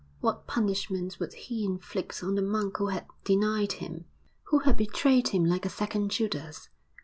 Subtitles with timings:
[0.19, 4.05] What punishment would He inflict on the monk who had denied Him
[4.45, 6.69] who had betrayed Him like a second Judas?